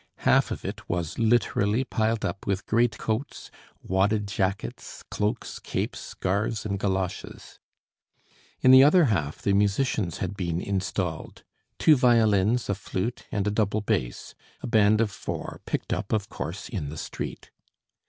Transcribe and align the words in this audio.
Half 0.25 0.49
of 0.49 0.65
it 0.65 0.89
was 0.89 1.19
literally 1.19 1.83
piled 1.83 2.25
up 2.25 2.47
with 2.47 2.65
greatcoats, 2.65 3.51
wadded 3.83 4.27
jackets, 4.27 5.03
cloaks, 5.11 5.59
capes, 5.59 5.99
scarves 5.99 6.65
and 6.65 6.79
galoshes. 6.79 7.59
In 8.61 8.71
the 8.71 8.83
other 8.83 9.05
half 9.13 9.43
the 9.43 9.53
musicians 9.53 10.17
had 10.17 10.35
been 10.35 10.59
installed; 10.59 11.43
two 11.77 11.95
violins, 11.95 12.67
a 12.67 12.73
flute, 12.73 13.27
and 13.31 13.45
a 13.45 13.51
double 13.51 13.81
bass, 13.81 14.33
a 14.61 14.65
band 14.67 15.01
of 15.01 15.11
four, 15.11 15.61
picked 15.67 15.93
up, 15.93 16.11
of 16.13 16.29
course, 16.29 16.67
in 16.67 16.89
the 16.89 16.97
street. 16.97 17.51